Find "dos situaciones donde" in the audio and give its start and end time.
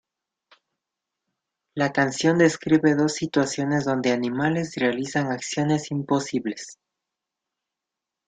2.95-4.11